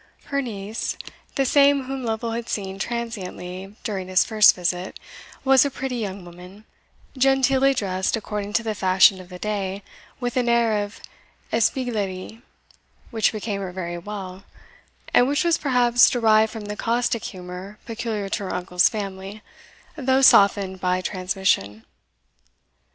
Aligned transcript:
Her 0.23 0.41
niece, 0.41 0.97
the 1.35 1.45
same 1.45 1.83
whom 1.83 2.03
Lovel 2.03 2.31
had 2.31 2.49
seen 2.49 2.79
transiently 2.79 3.75
during 3.83 4.07
his 4.07 4.25
first 4.25 4.55
visit, 4.55 4.99
was 5.43 5.63
a 5.63 5.69
pretty 5.69 5.97
young 5.97 6.25
woman, 6.25 6.65
genteelly 7.15 7.75
dressed 7.75 8.15
according 8.17 8.53
to 8.53 8.63
the 8.63 8.73
fashion 8.73 9.21
of 9.21 9.29
the 9.29 9.37
day, 9.37 9.83
with 10.19 10.37
an 10.37 10.49
air 10.49 10.83
of 10.83 11.01
espieglerie 11.53 12.41
which 13.11 13.31
became 13.31 13.61
her 13.61 13.71
very 13.71 13.99
well, 13.99 14.43
and 15.13 15.27
which 15.27 15.43
was 15.43 15.59
perhaps 15.59 16.09
derived 16.09 16.51
from 16.51 16.65
the 16.65 16.75
caustic 16.75 17.25
humour 17.25 17.77
peculiar 17.85 18.27
to 18.27 18.45
her 18.45 18.55
uncle's 18.55 18.89
family, 18.89 19.43
though 19.95 20.23
softened 20.23 20.79
by 20.81 20.99
transmission. 20.99 21.85